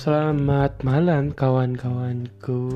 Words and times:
Selamat 0.00 0.80
malam 0.80 1.28
kawan-kawanku 1.28 2.72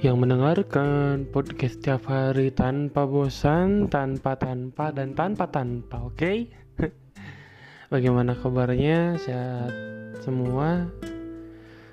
yang 0.00 0.16
mendengarkan 0.16 1.28
podcast 1.28 1.76
setiap 1.76 2.08
hari 2.08 2.48
tanpa 2.48 3.04
bosan, 3.04 3.84
tanpa 3.92 4.40
tanpa 4.40 4.88
dan 4.88 5.12
tanpa 5.12 5.44
tanpa, 5.52 6.08
oke? 6.08 6.16
Okay? 6.16 6.48
Bagaimana 7.92 8.32
kabarnya? 8.40 9.20
Sehat 9.20 9.68
semua? 10.24 10.88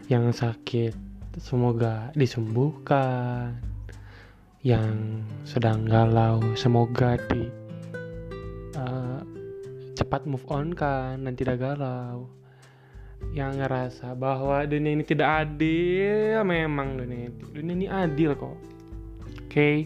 Yang 0.07 0.47
sakit 0.47 0.95
semoga 1.43 2.07
disembuhkan. 2.15 3.59
Yang 4.63 5.27
sedang 5.43 5.83
galau 5.83 6.39
semoga 6.55 7.19
di 7.27 7.51
uh, 8.79 9.19
cepat 9.91 10.23
move 10.23 10.47
on 10.47 10.71
kan 10.71 11.19
dan 11.27 11.35
tidak 11.35 11.59
galau 11.59 12.31
yang 13.31 13.55
ngerasa 13.55 14.11
bahwa 14.19 14.67
dunia 14.67 14.99
ini 14.99 15.03
tidak 15.07 15.47
adil. 15.47 16.43
Memang 16.43 16.99
dunia 16.99 17.31
ini 17.31 17.39
dunia 17.55 17.73
ini 17.79 17.87
adil 17.87 18.35
kok. 18.35 18.51
Oke? 18.51 18.57
Okay? 19.47 19.77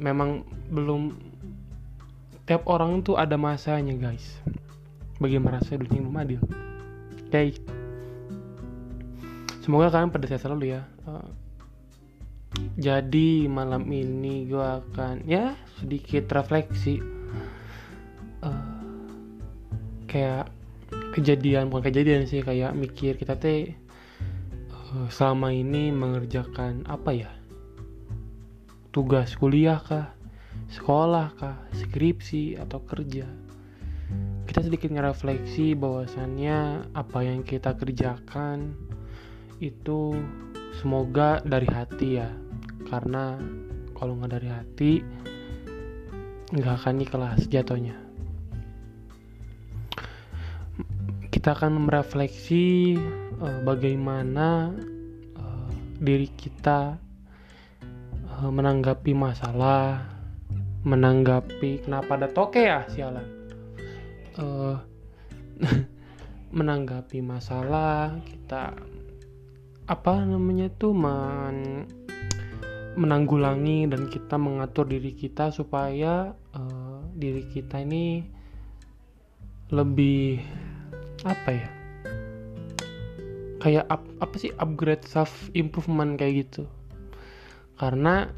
memang 0.00 0.48
belum 0.72 1.12
tiap 2.48 2.64
orang 2.66 3.04
tuh 3.04 3.20
ada 3.20 3.36
masanya 3.38 3.94
guys. 3.94 4.40
Bagi 5.20 5.36
merasa 5.38 5.76
dunia 5.76 5.94
ini 5.94 6.04
belum 6.08 6.18
adil. 6.18 6.40
Oke? 6.40 7.30
Okay? 7.30 7.48
semoga 9.60 9.92
kalian 9.92 10.10
pada 10.10 10.26
sehat 10.26 10.42
selalu 10.42 10.74
ya. 10.74 10.82
Uh, 11.06 11.30
jadi 12.80 13.46
malam 13.46 13.86
ini 13.86 14.48
gue 14.48 14.58
akan 14.58 15.22
ya 15.28 15.54
sedikit 15.78 16.26
refleksi. 16.32 16.98
Uh, 18.40 18.80
kayak 20.08 20.48
kejadian 21.10 21.68
bukan 21.68 21.90
kejadian 21.90 22.24
sih 22.26 22.40
kayak 22.40 22.74
mikir 22.78 23.18
kita 23.18 23.34
teh 23.34 23.74
uh, 24.94 25.08
selama 25.10 25.50
ini 25.50 25.90
mengerjakan 25.90 26.86
apa 26.86 27.10
ya? 27.10 27.30
Tugas 28.90 29.34
kuliah 29.38 29.78
kah? 29.78 30.14
Sekolah 30.70 31.34
kah? 31.38 31.58
Skripsi 31.74 32.58
atau 32.58 32.82
kerja? 32.86 33.26
Kita 34.46 34.66
sedikit 34.66 34.90
ngerefleksi 34.90 35.78
bahwasannya 35.78 36.90
apa 36.94 37.18
yang 37.22 37.46
kita 37.46 37.78
kerjakan 37.78 38.74
itu 39.62 40.18
semoga 40.82 41.38
dari 41.46 41.70
hati 41.70 42.18
ya. 42.18 42.30
Karena 42.90 43.38
kalau 43.94 44.18
nggak 44.18 44.32
dari 44.34 44.48
hati 44.50 44.92
nggak 46.50 46.82
akan 46.82 47.06
ikhlas 47.06 47.46
jatuhnya 47.46 48.09
kita 51.30 51.54
akan 51.54 51.86
merefleksi 51.86 52.98
uh, 53.38 53.62
bagaimana 53.62 54.74
uh, 55.38 55.70
diri 56.02 56.26
kita 56.34 56.98
uh, 58.26 58.50
menanggapi 58.50 59.14
masalah, 59.14 60.10
menanggapi 60.82 61.86
kenapa 61.86 62.18
ada 62.18 62.28
toke 62.34 62.66
ya 62.66 62.82
sialan, 62.90 63.26
uh, 64.42 64.76
menanggapi 66.58 67.22
masalah 67.22 68.18
kita 68.26 68.74
apa 69.86 70.12
namanya 70.26 70.66
tuh 70.74 70.94
men 70.94 71.86
menanggulangi 72.98 73.86
dan 73.86 74.10
kita 74.10 74.34
mengatur 74.34 74.82
diri 74.82 75.14
kita 75.14 75.54
supaya 75.54 76.34
uh, 76.58 77.06
diri 77.14 77.46
kita 77.46 77.86
ini 77.86 78.26
lebih 79.70 80.42
apa 81.24 81.48
ya? 81.52 81.68
Kayak 83.60 83.84
up, 83.92 84.02
apa 84.24 84.34
sih 84.40 84.52
upgrade 84.56 85.04
self 85.04 85.52
improvement 85.52 86.16
kayak 86.16 86.48
gitu. 86.48 86.64
Karena 87.76 88.28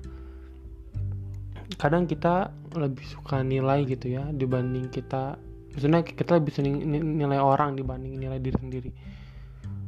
kadang 1.79 2.07
kita 2.07 2.51
lebih 2.79 3.03
suka 3.09 3.43
nilai 3.43 3.83
gitu 3.85 4.15
ya 4.15 4.29
dibanding 4.31 4.87
kita 4.93 5.35
maksudnya 5.73 6.05
kita 6.05 6.39
lebih 6.39 6.53
sering 6.55 6.85
nilai 7.17 7.41
orang 7.41 7.75
dibanding 7.75 8.19
nilai 8.19 8.39
diri 8.39 8.59
sendiri. 8.61 8.91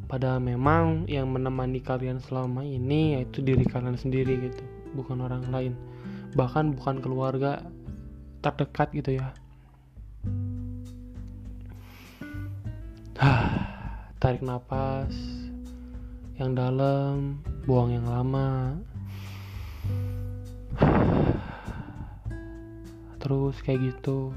Padahal 0.04 0.38
memang 0.38 1.08
yang 1.10 1.30
menemani 1.32 1.80
kalian 1.80 2.20
selama 2.20 2.62
ini 2.62 3.18
yaitu 3.18 3.40
diri 3.40 3.64
kalian 3.66 3.96
sendiri 3.98 4.50
gitu 4.50 4.64
bukan 4.94 5.22
orang 5.24 5.44
lain. 5.50 5.74
Bahkan 6.34 6.78
bukan 6.78 6.98
keluarga 7.02 7.62
terdekat 8.42 8.92
gitu 8.92 9.18
ya 9.18 9.32
tarik 14.24 14.40
nafas 14.40 15.12
yang 16.40 16.56
dalam 16.56 17.44
buang 17.68 17.92
yang 17.92 18.08
lama. 18.08 18.72
Terus 23.20 23.60
kayak 23.60 23.84
gitu. 23.84 24.32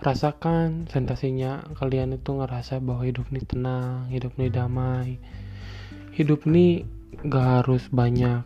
Rasakan 0.00 0.88
sensasinya. 0.88 1.60
Kalian 1.76 2.16
itu 2.16 2.32
ngerasa 2.32 2.80
bahwa 2.80 3.04
hidup 3.04 3.28
ini 3.28 3.44
tenang 3.44 4.08
hidup 4.08 4.32
ini 4.40 4.48
damai. 4.48 5.20
Hidup 6.16 6.48
ini 6.48 6.88
gak 7.20 7.60
harus 7.60 7.92
banyak 7.92 8.40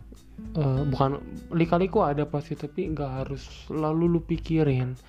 uh, 0.59 0.83
bukan 0.91 1.23
lika-liku 1.55 2.03
ada 2.03 2.27
pasti 2.27 2.59
tapi 2.59 2.91
gak 2.91 3.23
harus 3.23 3.47
selalu 3.71 4.19
lu 4.19 4.21
pikirin. 4.27 4.99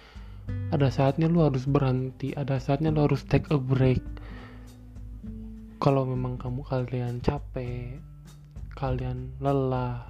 Ada 0.70 0.94
saatnya 0.94 1.26
lu 1.26 1.42
harus 1.42 1.66
berhenti 1.66 2.30
ada 2.38 2.62
saatnya 2.62 2.94
lu 2.94 3.10
harus 3.10 3.26
take 3.26 3.50
a 3.50 3.58
break 3.58 4.06
kalau 5.82 6.08
memang 6.08 6.40
kamu 6.40 6.62
kalian 6.64 7.20
capek 7.20 8.00
kalian 8.76 9.32
lelah 9.40 10.04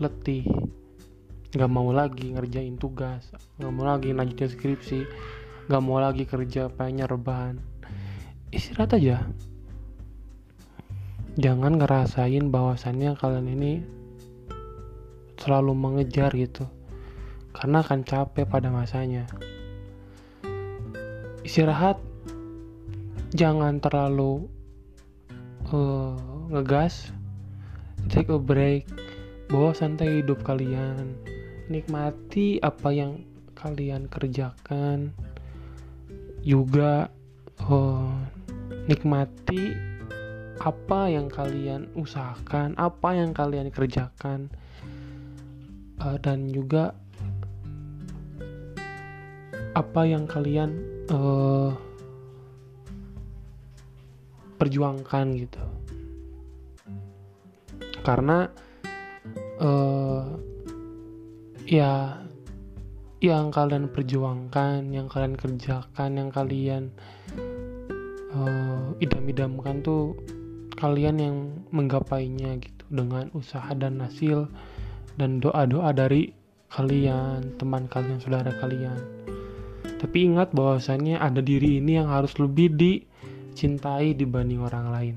letih 0.00 0.44
nggak 1.56 1.70
mau 1.72 1.88
lagi 1.92 2.36
ngerjain 2.36 2.76
tugas 2.76 3.32
nggak 3.56 3.72
mau 3.72 3.88
lagi 3.88 4.12
lanjutin 4.12 4.48
skripsi 4.52 5.00
nggak 5.68 5.82
mau 5.84 6.00
lagi 6.00 6.24
kerja 6.28 6.68
pengen 6.72 7.08
rebahan 7.08 7.56
istirahat 8.48 8.96
aja. 8.96 9.28
Jangan 11.38 11.78
ngerasain 11.78 12.50
bahwasannya 12.50 13.14
kalian 13.14 13.46
ini 13.46 13.72
selalu 15.38 15.72
mengejar 15.76 16.34
gitu 16.34 16.66
karena 17.54 17.84
akan 17.84 18.02
capek 18.02 18.48
pada 18.48 18.72
masanya. 18.72 19.28
Istirahat 21.46 22.00
jangan 23.36 23.78
terlalu 23.78 24.50
uh, 25.72 26.16
ngegas. 26.52 27.12
Take 28.08 28.32
a 28.32 28.40
break. 28.40 28.88
Bawa 29.48 29.72
santai 29.72 30.20
hidup 30.20 30.44
kalian. 30.44 31.16
Nikmati 31.68 32.60
apa 32.64 32.92
yang 32.92 33.24
kalian 33.56 34.08
kerjakan. 34.08 35.12
Juga 36.44 37.12
uh, 37.68 38.12
nikmati 38.88 39.74
apa 40.58 41.06
yang 41.06 41.30
kalian 41.30 41.86
usahakan 41.94 42.74
apa 42.80 43.14
yang 43.14 43.30
kalian 43.36 43.68
kerjakan. 43.68 44.48
Uh, 45.98 46.16
dan 46.22 46.46
juga 46.46 46.94
apa 49.74 50.02
yang 50.06 50.24
kalian 50.26 50.78
uh, 51.10 51.74
perjuangkan 54.68 55.26
gitu 55.40 55.62
karena 58.04 58.52
uh, 59.60 60.24
ya 61.68 62.24
yang 63.18 63.50
kalian 63.50 63.90
perjuangkan, 63.90 64.94
yang 64.94 65.10
kalian 65.10 65.34
kerjakan, 65.34 66.10
yang 66.14 66.30
kalian 66.30 66.94
uh, 68.30 68.94
idam-idamkan 69.02 69.82
tuh 69.82 70.14
kalian 70.78 71.18
yang 71.18 71.36
menggapainya 71.74 72.62
gitu 72.62 72.84
dengan 72.88 73.26
usaha 73.34 73.74
dan 73.74 73.98
hasil 73.98 74.46
dan 75.18 75.42
doa-doa 75.42 75.90
dari 75.90 76.30
kalian, 76.70 77.58
teman 77.58 77.90
kalian, 77.90 78.22
saudara 78.22 78.54
kalian. 78.62 79.02
Tapi 79.98 80.30
ingat 80.30 80.54
bahwasannya 80.54 81.18
ada 81.18 81.42
diri 81.42 81.82
ini 81.82 81.98
yang 81.98 82.06
harus 82.06 82.38
lebih 82.38 82.70
di 82.78 83.02
cintai 83.58 84.14
dibanding 84.14 84.62
orang 84.62 84.86
lain. 84.94 85.16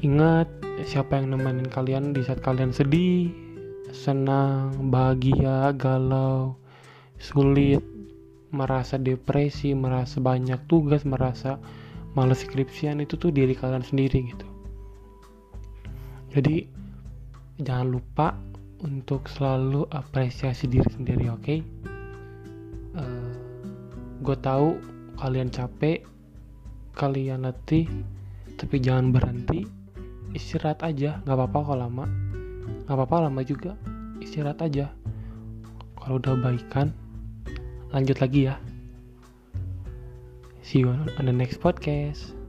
Ingat 0.00 0.48
siapa 0.88 1.20
yang 1.20 1.36
nemenin 1.36 1.68
kalian 1.68 2.16
di 2.16 2.24
saat 2.24 2.40
kalian 2.40 2.72
sedih, 2.72 3.28
senang, 3.92 4.88
bahagia, 4.88 5.76
galau, 5.76 6.56
sulit, 7.20 7.84
merasa 8.48 8.96
depresi, 8.96 9.76
merasa 9.76 10.16
banyak 10.24 10.56
tugas, 10.64 11.04
merasa 11.04 11.60
males 12.16 12.40
skripsian 12.40 13.04
itu 13.04 13.20
tuh 13.20 13.28
diri 13.28 13.52
kalian 13.52 13.84
sendiri 13.84 14.24
gitu. 14.32 14.46
Jadi 16.32 16.64
jangan 17.60 17.88
lupa 18.00 18.28
untuk 18.80 19.28
selalu 19.28 19.84
apresiasi 19.92 20.66
diri 20.72 20.88
sendiri, 20.88 21.28
oke? 21.28 21.42
Okay? 21.44 21.58
Eh, 22.94 23.30
gue 24.22 24.36
tahu 24.38 24.78
kalian 25.18 25.50
capek, 25.50 26.13
kalian 26.94 27.46
letih 27.46 27.90
tapi 28.54 28.78
jangan 28.78 29.10
berhenti. 29.10 29.66
Istirahat 30.34 30.82
aja 30.82 31.22
nggak 31.22 31.36
apa-apa 31.36 31.60
kalau 31.62 31.80
lama. 31.86 32.06
Nggak 32.86 32.96
apa-apa 32.96 33.16
lama 33.30 33.40
juga 33.42 33.74
istirahat 34.22 34.62
aja. 34.62 34.90
Kalau 35.98 36.18
udah 36.18 36.38
baikan 36.38 36.94
lanjut 37.90 38.18
lagi 38.18 38.50
ya. 38.50 38.56
See 40.64 40.82
you 40.82 40.90
on 40.90 41.28
the 41.28 41.34
next 41.34 41.60
podcast 41.60 42.43